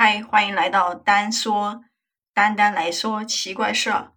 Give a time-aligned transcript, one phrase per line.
[0.00, 1.82] 嗨，欢迎来到单说，
[2.32, 4.12] 单单来说奇怪事儿。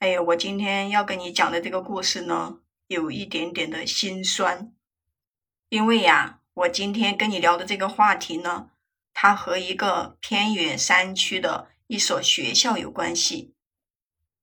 [0.00, 2.58] 哎呦，我今天要跟你讲的这个故事呢，
[2.88, 4.72] 有一点点的心酸，
[5.68, 8.70] 因为呀，我今天跟你聊的这个话题呢，
[9.14, 13.54] 它和一个偏远山区的一所学校有关系。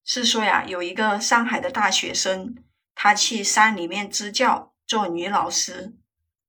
[0.06, 2.56] 是说呀，有一个上海的大学生，
[2.96, 5.98] 他去山里面支教做女老师。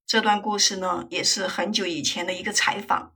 [0.07, 3.13] 这段故事呢，也是很久以前的一个采访。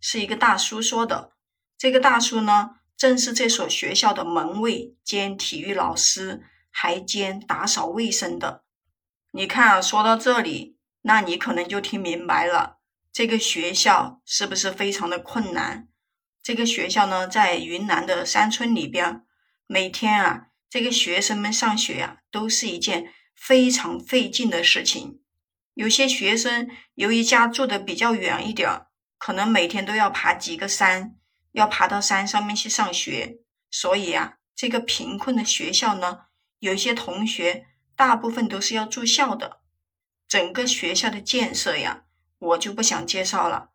[0.00, 1.32] 是一个大叔说的。
[1.78, 8.64] 这个大叔呢，正是这所学校的门卫兼体育老师，还兼打扫卫生的。
[9.32, 12.78] 你看啊，说到这里，那你可能就听明白了，
[13.12, 15.88] 这个学校是不是非常的困难？
[16.42, 19.22] 这个学校呢，在云南的山村里边，
[19.66, 25.20] 每天啊，这个学生们上学啊，都是一件非常费劲的事情。
[25.74, 28.89] 有些学生由于家住的比较远一点儿。
[29.20, 31.14] 可能每天都要爬几个山，
[31.52, 33.36] 要爬到山上面去上学，
[33.70, 36.20] 所以啊，这个贫困的学校呢，
[36.58, 39.60] 有些同学大部分都是要住校的。
[40.26, 42.04] 整个学校的建设呀，
[42.38, 43.72] 我就不想介绍了，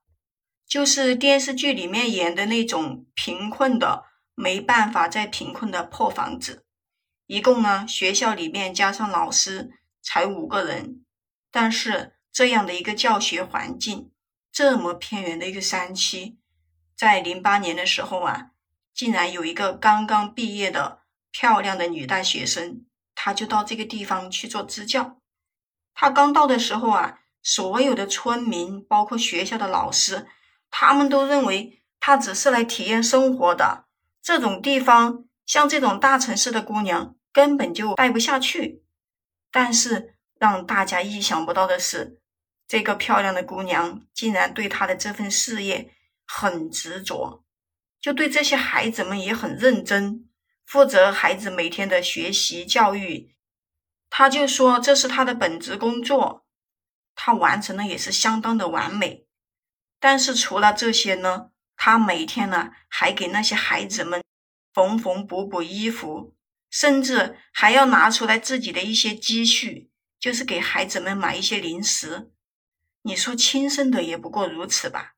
[0.68, 6.66] 就是电视剧里面演的那种贫困的没办法再贫困的破房子。
[7.28, 9.70] 一共呢，学校里面加上老师
[10.02, 11.06] 才五个人，
[11.52, 14.10] 但是这样的一个教学环境。
[14.56, 16.38] 这么偏远的一个山区，
[16.96, 18.52] 在零八年的时候啊，
[18.94, 25.20] 竟然有一个刚刚毕业的漂亮的女大学生，她就到这个地方去做支教。
[25.94, 30.26] 她刚到的时候啊，所有的村民，包括学校的老师，
[30.72, 33.84] 他们都认为她只是来体验生活的。
[34.22, 38.82] 这种地方，像这种大城市的姑娘根本就待不下去。
[39.52, 42.22] 但是让大家意想不到的是。
[42.68, 45.94] 这个漂亮的姑娘竟然对她的这份事业
[46.26, 47.44] 很执着，
[48.02, 50.28] 就对这些孩子们也很认真，
[50.66, 53.36] 负责孩子每天的学习教育。
[54.10, 56.46] 她就说这是她的本职工作，
[57.14, 59.28] 她完成的也是相当的完美。
[60.00, 64.24] 但是除了这些呢，她每天呢还给那些孩子们
[64.74, 66.36] 缝缝补补衣服，
[66.70, 72.32] 甚至还要拿出来自己的一些积蓄，就是给孩子们买一些零食。
[73.08, 75.14] 你说亲生的也不过如此吧？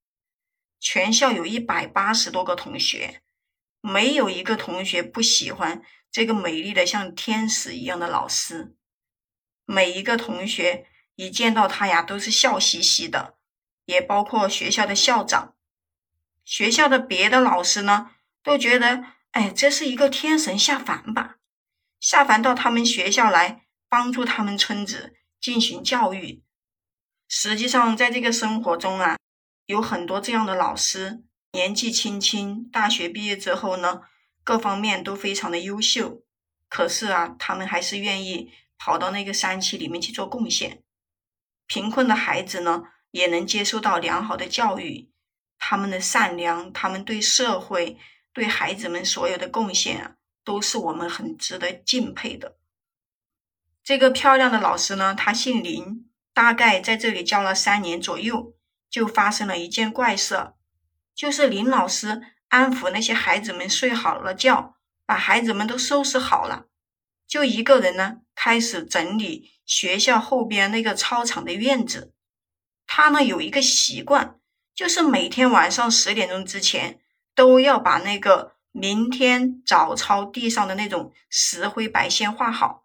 [0.78, 3.22] 全校有一百八十多个同学，
[3.80, 5.81] 没有一个同学不喜欢
[6.12, 8.75] 这个美丽的像天使一样的老师。
[9.64, 13.38] 每一个同学一见到他呀，都是笑嘻嘻的，
[13.86, 15.56] 也包括学校的校长。
[16.44, 18.12] 学校的别的老师呢，
[18.44, 21.38] 都觉得，哎，这是一个天神下凡吧，
[22.02, 26.44] 下凡到他们学校来帮助他们村子进行教育。
[27.30, 29.18] 实际上，在这个生活中啊，
[29.66, 34.02] 有很多这样的老师，年纪轻轻，大学毕业之后呢，
[34.44, 36.24] 各方面都非常的优秀。
[36.70, 40.84] 可是啊，他们还是愿意跑到那个山区里面去做贡献。
[41.66, 45.12] 贫困的孩子呢，也能接受到良好的教育。
[45.60, 47.98] 他们的善良，他们对社会、
[48.32, 52.58] 对孩子们所有的贡献啊，都是我们很值得敬佩的。
[53.84, 56.06] 这个漂亮的老师呢，他姓林。
[56.38, 58.53] 大概在这里教了三年左右，
[58.92, 60.52] 就发生了一件怪事，
[61.16, 66.68] 就是林老师安抚那些孩子们睡好了觉，把孩子们都收拾好了，
[67.28, 72.14] 就一个人呢开始整理学校后边那个操场的院子。
[72.86, 74.36] 他呢有一个习惯，
[74.75, 77.00] 就是每天晚上十点钟之前
[77.34, 82.84] 都要把那个明天早操地上的那种石灰白线画好。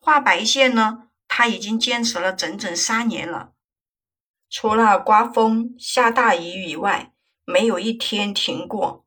[0.00, 1.07] 画白线呢。
[1.38, 3.52] 他已经坚持了整整三年了，
[4.50, 7.12] 除了刮风下大雨以外，
[7.44, 9.06] 没有一天停过。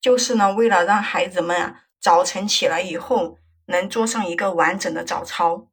[0.00, 5.66] 就是呢，为了让孩子们啊早晨起来以后能做上一个完整的早操，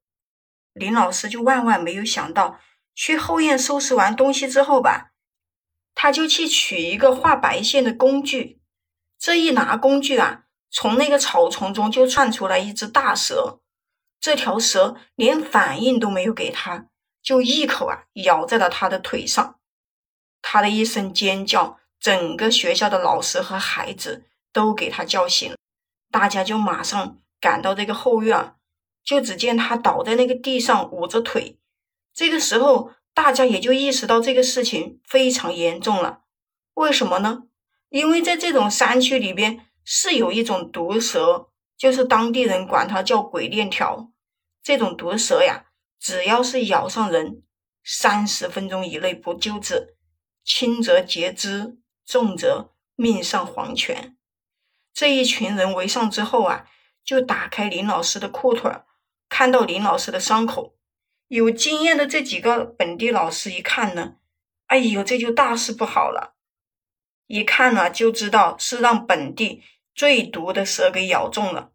[0.74, 2.60] 林老师就万万没有想到，
[2.96, 5.12] 去后院收拾完东西之后吧，
[5.94, 8.60] 他就去取一个画白线的工具。
[9.20, 13.61] 这一拿工具啊，从那个草丛中就窜出来一只大蛇。
[14.22, 16.86] 这条蛇连反应都没有给他，
[17.24, 19.60] 就一口啊咬在了他的腿上。
[20.44, 25.58] 他的一声尖叫，整个学校的老师和孩子都给他叫醒了。
[26.12, 28.56] 大家就马上赶到这个后院，
[29.04, 31.58] 就只见他倒在那个地上捂着腿。
[32.14, 36.22] 这个时候，大家也就意识到这个事情非常严重了。
[36.76, 37.44] 为什么呢？
[37.90, 41.50] 因为在这种山区里边是有一种毒蛇，
[41.82, 44.12] 就是当地人管它叫鬼链条。
[44.62, 45.66] 这种毒蛇呀，
[46.00, 47.42] 只要是咬上人，
[47.84, 49.96] 三十分钟以内不救治，
[50.44, 54.16] 轻则截肢，重则命丧黄泉。
[54.94, 56.68] 这一群人围上之后啊，
[57.04, 58.72] 就打开林老师的裤腿，
[59.28, 60.78] 看到林老师的伤口。
[61.30, 64.18] 有经验的这几个本地老师一看呢，
[64.68, 66.36] 哎呦，这就大事不好了！
[67.26, 69.64] 一看呢，就知道是让本地
[70.02, 71.74] 最毒的蛇给咬中了，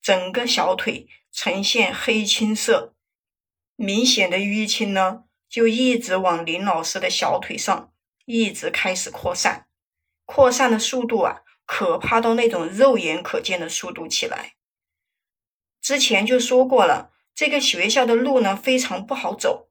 [0.00, 2.94] 整个小腿呈现黑青色，
[3.74, 7.92] 明显的淤青呢，就一直往林老师的小腿上
[8.26, 9.66] 一直开始扩散，
[10.24, 14.54] 扩散的速度啊，可怕到那种肉眼可见的速度起来。
[15.80, 17.10] 之前就说过了。
[17.34, 19.68] 这个学校的路呢非常不好走，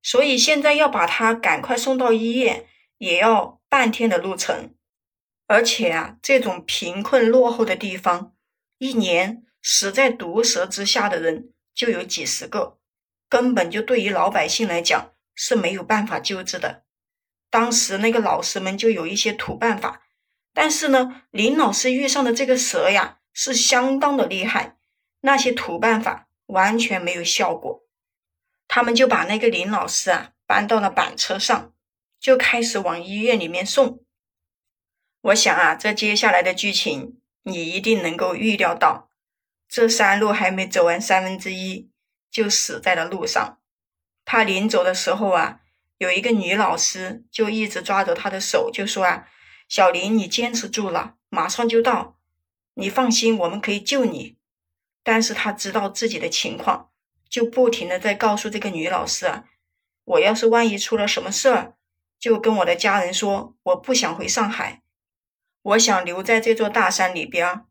[0.00, 4.76] 所以现在要把他赶快送到医院，也要半天的路程。
[5.46, 8.34] 而且啊，这种贫困落后的地方，
[8.78, 12.78] 一年死在毒蛇之下的人就有几十个，
[13.28, 16.84] 根本就对于老百姓来讲是没有办法救治的。
[17.50, 20.02] 当时那个老师们就有一些土办法，
[20.52, 24.76] 但是呢，林老师遇上的这个蛇呀是相当的厉害，
[25.20, 26.28] 那些土办法。
[26.48, 27.86] 完全没有效果，
[28.68, 31.72] 他们就把那个林老师啊搬到了板车上，
[32.20, 34.03] 就开始往医院里面送。
[35.24, 39.08] 我想啊，这接下来的剧情你一定能够预料到，
[39.66, 41.88] 这山路还没走完三分之一，
[42.30, 43.58] 就死在了路上。
[44.26, 45.60] 他临走的时候啊，
[45.96, 49.26] 有一个女老师就一直抓着他的手，就说啊
[49.66, 52.18] ：“小林，你坚持住了，马上就到，
[52.74, 54.36] 你放心，我们可以救你。”
[55.02, 56.90] 但是他知道自己的情况，
[57.30, 59.44] 就不停的在告诉这个女老师啊，
[60.04, 61.76] 我要是万一出了什么事儿，
[62.18, 64.82] 就跟我的家人说，我不想回上海，
[65.64, 67.64] 我想留在这座大山里边，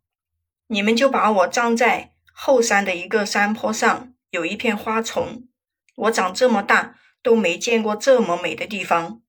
[0.67, 5.47] 你们就把我葬在后山的一个山坡上，有一片花丛，
[5.95, 9.21] 我长这么大都没见过这么美的地方，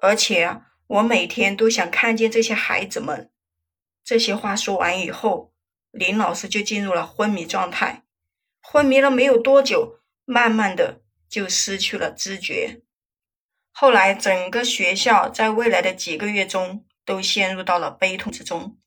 [0.00, 3.30] 而且我每天都想看见这些孩子们。
[4.04, 5.50] 这些话说完以后。
[5.92, 8.04] 林老师就进入了昏迷状态，
[8.62, 12.82] 昏迷了没有多久，慢慢的就失去了知觉。
[13.72, 18.78] 后来，整个学校在未来的几个月中都陷入到了悲痛之中。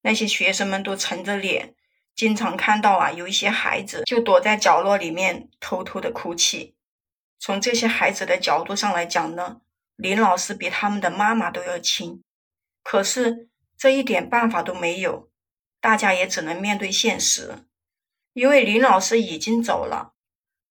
[0.00, 1.76] 那些学生们都沉着脸，
[2.16, 6.74] 经常看到啊，有一些孩子就躲在角落里面偷偷的哭泣。
[7.38, 9.60] 从这些孩子的角度上来讲呢，
[9.94, 12.24] 林老师比他们的妈妈都要亲，
[12.82, 15.30] 可是这一点办法都没有。
[15.80, 17.66] 大家也只能面对现实，
[18.32, 20.14] 因为林老师已经走了。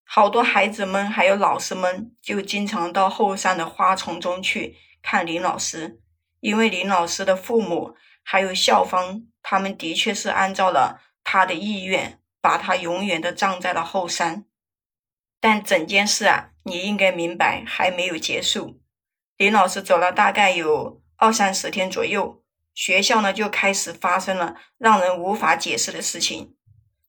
[0.03, 6.01] 好多孩子们还有老师们就经常到后山的花丛中去看林老师，
[6.39, 14.45] 因为林老师的父母还有校方，他们的确是按照了他的意愿，把他永远的葬在了后山。
[15.39, 18.81] 但整件事啊，你应该明白还没有结束。
[19.37, 22.43] 林老师走了大概有二三十天左右。
[22.75, 26.55] 学校呢就开始发生了让人无法解释的事情。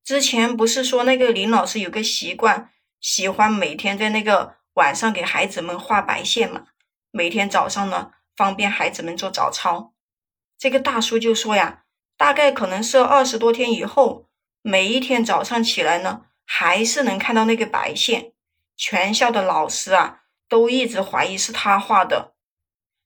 [0.02, 6.66] 之前不是说那个林老师有个习惯，喜欢每天在那个晚上给孩子们画白线嘛？
[7.12, 9.92] 每天早上呢，方便孩子们做早操。
[10.56, 11.82] 这个大叔就说呀，
[12.16, 14.30] 大概可能是二十多天以后，
[14.62, 18.32] 每一天早上起来呢，还是能看到那个白线。
[18.78, 22.32] 全校的老师啊，都一直怀疑是他画的。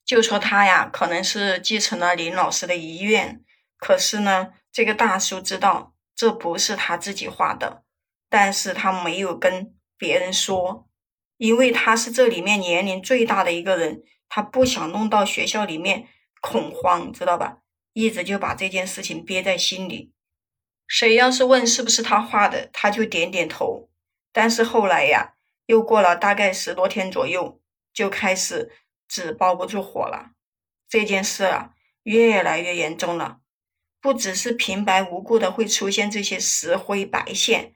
[0.04, 3.42] 就说他呀，可能是继承了林老师的遗愿。
[3.76, 7.82] 可是呢，这个大叔知道这不是他自己画的，
[8.30, 10.86] 但是他没有跟别人说，
[11.38, 14.04] 因为他是这里面年龄最大的一个人，
[14.34, 16.08] 他不想弄到学校里面
[16.40, 17.58] 恐慌，知道吧？
[17.92, 20.12] 一直就把这件事情憋在心里。
[20.88, 23.88] 谁要是问是不是他画的，他就点点头。
[24.32, 25.34] 但是后来呀，
[25.66, 27.60] 又过了大概十多天左右，
[27.92, 28.72] 就开始。
[29.06, 30.32] 纸包不住火了，
[30.88, 33.38] 这件事啊越来越严重了。
[34.00, 37.74] 不只是平白无故的会出现这些石灰白线，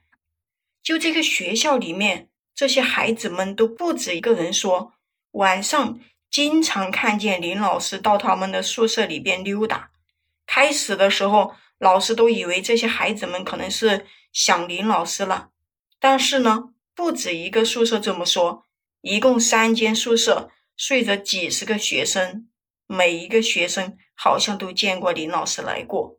[0.83, 4.93] 就这个学校里面，这些孩子们都不止一个人说，
[5.31, 5.99] 晚上
[6.31, 9.91] 经常看见林老师到他们的宿舍里边溜达。
[10.45, 15.49] 开始的时候，老师都以为这些孩子们可能是想林老师了，
[15.99, 18.63] 但是呢，不止一个宿舍这么说，
[19.01, 20.51] 一共三间宿舍。
[20.77, 22.47] 睡着几十个学生，
[22.87, 26.17] 每一个学生好像都见过林老师来过。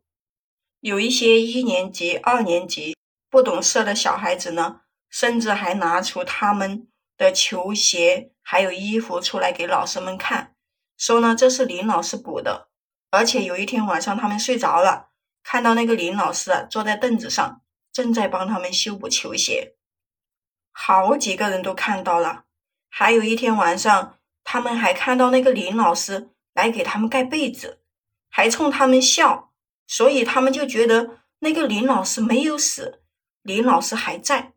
[0.81, 2.95] 有一些一年级、二年级
[3.27, 6.87] 不懂事的小孩子呢，甚至还拿出他们
[7.21, 10.55] 的球鞋还有衣服出来给老师们看，
[10.97, 12.69] 说呢这是林老师补的。
[13.11, 15.09] 而且有一天晚上他们睡着了，
[15.43, 17.61] 看到那个林老师啊坐在凳子上，
[17.91, 19.75] 正在帮他们修补球鞋，
[20.71, 22.45] 好几个人都看到了。
[22.89, 24.17] 还有一天晚上。
[24.43, 27.79] 他们还看到那个林老师来给他们盖被子，
[28.27, 29.53] 还冲他们笑，
[29.85, 33.03] 所以他们就觉得那个林老师没有死，
[33.43, 34.53] 林老师还在。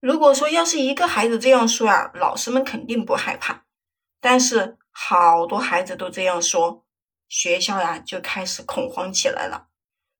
[0.00, 3.64] 如果说要是一个孩子这样说啊，老师们肯定不害怕，
[4.20, 6.84] 但是好多孩子都这样说，
[7.28, 9.68] 学校呀就开始恐慌起来了。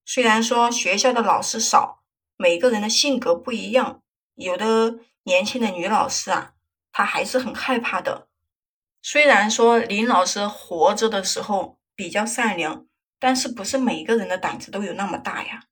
[0.04, 2.02] 虽然说学校的老师少，
[2.36, 4.02] 每个人的性格不一样，
[4.34, 6.54] 有的年轻的女老师啊。
[6.90, 8.26] 她还是很害怕的。
[9.00, 12.86] 虽然说林老师活着的时候比较善良，
[13.20, 15.62] 但是不是每个人的胆子都有那么大呀？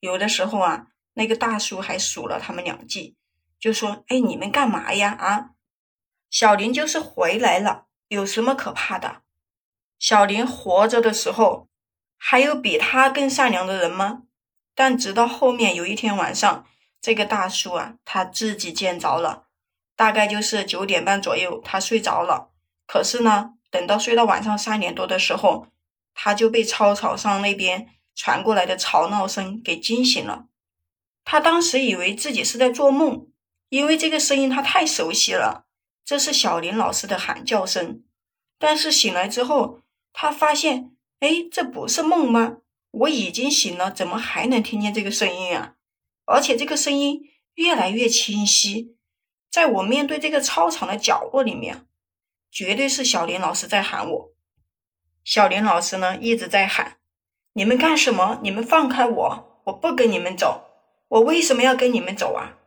[0.00, 3.16] 有的时候啊，那个大叔还数了他们两记，
[3.58, 5.16] 就说：“哎，你们干嘛呀？
[5.18, 5.50] 啊，
[6.30, 9.22] 小林就是回来了，有什么可怕的？
[9.98, 11.68] 小林活着的时候，
[12.16, 14.22] 还有比他更善良的人吗？”
[14.74, 16.66] 但直到后面有一天晚上，
[17.00, 19.44] 这个大叔啊，他自己见着了。
[19.96, 22.50] 大概就是九点半左右，他睡着了。
[22.86, 25.68] 可是呢，等到睡到晚上三点多的时候，
[26.12, 30.44] 他就被操场上那边传过来的吵闹声给惊醒了。
[31.24, 33.28] 他当时以为自己是在做梦，
[33.68, 35.66] 因为这个声音他太熟悉了，
[36.04, 38.02] 这是小林老师的喊叫声。
[38.58, 39.80] 但是醒来之后，
[40.12, 42.58] 他发现，哎，这不是梦吗？
[42.90, 45.74] 我已经醒了，怎么还能听见这个声音啊？
[46.24, 47.22] 而且这个声音
[47.54, 48.96] 越来越清晰。
[49.50, 51.86] 在我面对这个操场的角落里面，
[52.50, 54.32] 绝对是小林老师在喊我。
[55.24, 56.98] 小林老师呢一直在喊
[57.54, 58.40] ：“你们干什么？
[58.42, 59.60] 你们放开我！
[59.64, 60.64] 我不跟你们走。
[61.08, 62.58] 我为什么要跟你们走啊？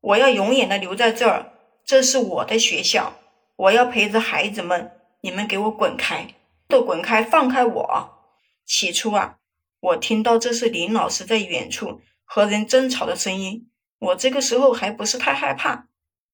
[0.00, 1.52] 我要永远的留在这儿。
[1.84, 3.18] 这是我的学校，
[3.56, 4.92] 我要陪着孩子们。
[5.22, 6.34] 你们给我滚开！
[6.66, 7.22] 都滚开！
[7.22, 8.18] 放开我！”
[8.64, 9.36] 起初啊，
[9.80, 15.88] 我听到这是林老师在远处和人争吵的声音，我这个时候还不是太害怕。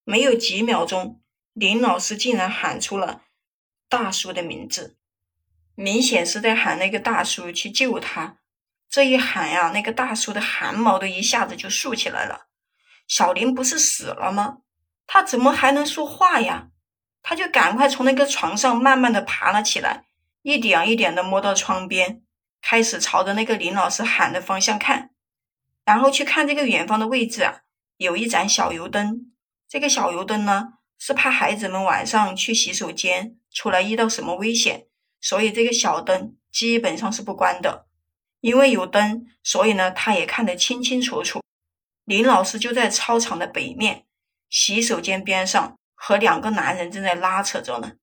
[0.05, 1.19] 没有几秒钟，
[1.51, 3.23] 林老师竟然喊出了
[3.89, 4.95] 大叔的名字，
[5.75, 8.37] 明显是在喊那个大叔去救他。
[8.89, 12.46] 这一喊呀，那个大叔的汗毛都一下子就竖起来了。
[13.07, 14.57] 小林不是死了吗？
[15.05, 16.67] 他怎么还能说话呀？
[17.23, 20.05] 他就赶快从那个床上慢慢的爬了起来，
[20.43, 22.21] 一点一点的摸到窗边，
[22.61, 25.11] 开始朝着那个林老师喊的方向看，
[25.83, 27.61] 然后去看这个远方的位置啊，
[27.97, 29.31] 有一盏小油灯。
[29.67, 34.87] 这个小油灯呢，是怕孩子们晚上去洗手间出来遇到什么危险，
[35.19, 37.87] 所以这个小灯基本上是不关的。
[38.39, 41.41] 因为有灯，所以呢，他也看得清清楚楚。
[42.07, 44.05] 林老师就在操场的北面，
[44.49, 47.95] 洗手间边上，和两个男人正在拉扯着呢。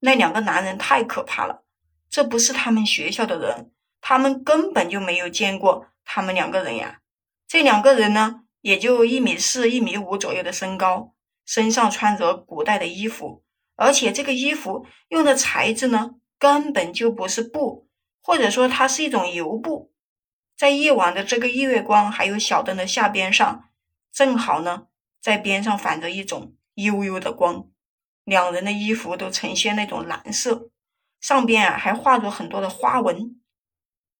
[0.00, 1.62] 那两个男人太可怕了，
[2.08, 7.00] 这不是他们学校的人，他们根本就没有见过他们两个人呀。
[7.46, 8.40] 这两个人呢？
[8.62, 11.12] 也就一米四、一米五左右的身高，
[11.44, 13.42] 身上穿着古代的衣服，
[13.76, 17.86] 而且这个衣服用的材质呢，根本就不是布，
[18.22, 19.91] 或者说它是一种油布。
[20.62, 23.68] 在夜晚的这个月光还有小灯的下边上，
[24.12, 24.86] 正好呢，
[25.20, 27.66] 在边上反着一种幽幽的光。
[28.22, 30.70] 两人的衣服都呈现那种蓝色，
[31.20, 33.40] 上边啊还画着很多的花纹，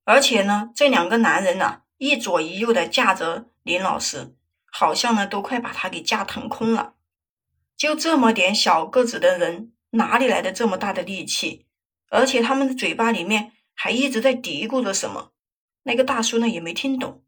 [0.02, 3.46] 而且呢，这两个男人呢，一左一右的架着。
[3.62, 4.34] 林老师
[4.72, 6.94] 好像呢，都快把他给架腾空了。
[7.76, 11.66] 就这么点小个子的人，哪里来的这么大的力气？
[12.08, 15.31] 而且他们的嘴巴里面还一直在嘀咕着什么。
[15.82, 17.22] 那个大叔呢，也没听懂。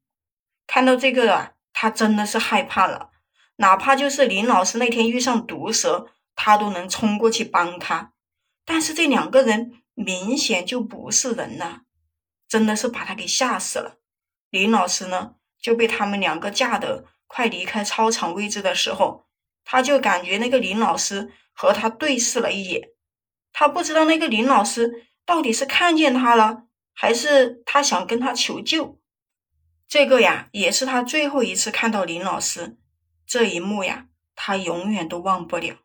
[0.66, 3.11] 看到这个啊，他真的是害怕了。
[3.56, 8.12] 哪怕就是林老师那天遇上毒蛇，他都能冲过去帮他。
[8.64, 11.82] 但是这两个人明显就不是人呐，
[12.49, 13.99] 真的是把他给吓死了。
[14.50, 15.34] 林老师呢？
[15.61, 19.25] 就被他们两个架的快离开操场位置的时候，
[19.64, 22.90] 他就感觉那个林老师和他对视了一眼，
[23.50, 28.98] 他不知道那个林老师到底是看见他了，还是他想跟他求救。
[29.86, 32.78] 这个呀，也是他最后一次看到林老师
[33.26, 35.76] 这一幕呀，他永远都忘不了。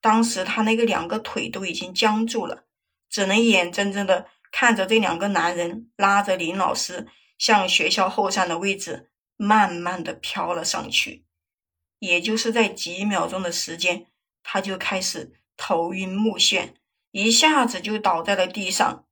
[0.00, 2.64] 当时他那个两个腿都已经僵住了，
[3.08, 7.08] 只能眼睁睁的看着这两个男人拉着林老师。
[7.38, 11.24] 向学校后山的位置慢慢的飘了上去，
[11.98, 14.06] 也就是在几秒钟的时间，
[14.44, 16.74] 他就开始头晕目眩，
[17.10, 19.06] 一下子就倒在了地上。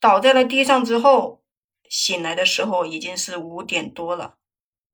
[0.00, 1.42] 倒在了地上之后，
[1.88, 4.36] 醒来的时候已经是五点多了，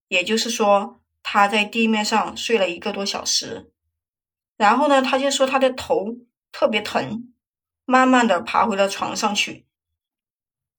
[0.08, 3.70] 也就是说他在地面上睡了一个多小时。
[4.56, 6.16] 然后呢，他就说他的头
[6.50, 7.32] 特别疼，
[7.84, 9.66] 慢慢的爬回了床上去。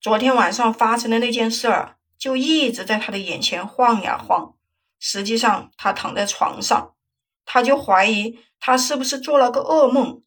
[0.02, 4.56] 昨天晚上发生的那件事儿，就一直在他的眼前晃呀晃。
[5.00, 6.96] 实际上，他躺在床上，
[7.46, 10.24] 他就怀疑他是不是做了个噩梦。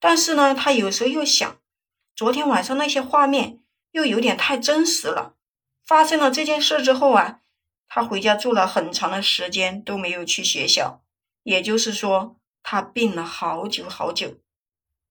[0.00, 1.59] 但是呢，他有时候又想，
[2.20, 3.60] 昨天晚上那些画面
[3.92, 5.36] 又有点太真实了。
[5.86, 7.40] 发生了这件事之后啊，
[7.88, 11.00] 他回家住了很长的时间都没有去学校，
[11.44, 14.34] 也就是说，他病了好久好久。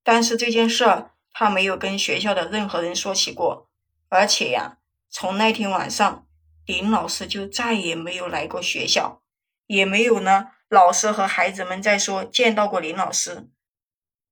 [0.03, 3.67] 但是这件事他没有跟学校的任何人说起过，
[4.09, 4.77] 而且呀，
[5.09, 6.27] 从那天晚上，
[6.67, 9.23] 林老师就再也没有来过学校，
[9.65, 13.49] 也没有呢，老师和孩子们在说见到过林老师。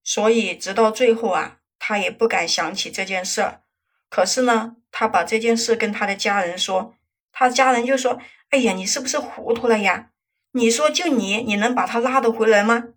[0.04, 1.57] 所以直到最后啊。
[1.88, 3.62] 他也不敢想起这件事儿，
[4.10, 6.94] 可是呢，他把这件事跟他的家人说，
[7.32, 8.20] 他家人就说
[8.52, 10.10] ：“哎呀，你是不是糊涂了呀？
[10.52, 12.90] 你说就你，你能把他拉得回来吗？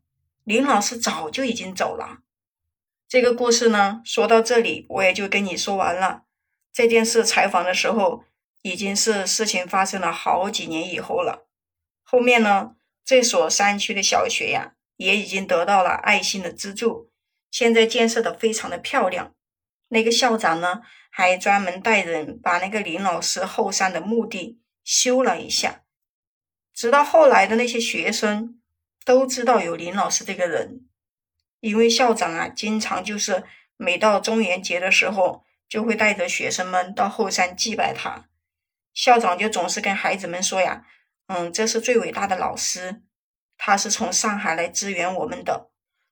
[0.43, 2.23] 林老师早就已经走了。”
[3.07, 6.25] 这个故事呢，说到这里，我也就跟你说完了。
[6.73, 8.25] 这件事采访的时候，
[8.63, 11.47] 已经是事情发生了好几年以后了。
[12.03, 17.10] 后面呢，这所山区的小学呀，也已经得到了爱心的资助。
[17.51, 19.35] 现在建设的非常的漂亮，
[19.89, 25.83] 那个校长呢，还专门带人把那个林老师后山的墓地修了一下。
[26.73, 28.61] 直到后来的那些学生
[29.05, 30.87] 都知道有林老师这个人，
[31.59, 33.43] 因为校长啊，经常就是
[33.77, 38.29] 每到中元节的时候，就会带着学生们到后山祭拜他。
[38.95, 40.87] 校长就总是跟孩子们说呀
[41.27, 43.03] ：“嗯，这是最伟大的老师，
[43.59, 45.71] 他是从上海来支援我们的，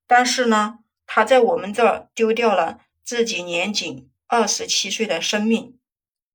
[0.08, 0.80] 但是呢。”
[1.10, 5.78] 他在我们这儿丢掉了自己年仅二十七岁的生命，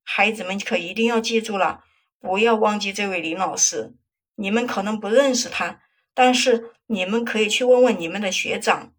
[0.04, 1.84] 孩子们可一定要记住了，
[2.20, 3.94] 不要忘记这位林老师。
[4.36, 5.82] 你们可能不认识他，
[6.16, 8.92] 但是你们可以去问问你们的学长。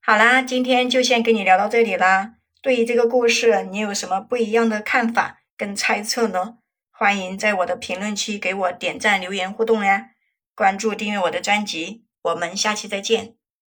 [0.00, 2.36] 好啦，今天就先跟你聊到这里啦。
[2.62, 6.56] 对于这个故事，你有什么不一样的看法跟猜测呢？
[6.90, 10.12] 欢迎在我的评论区给我点赞、留言互动呀！
[10.54, 13.34] 关注订阅我的专辑，我们下期再见。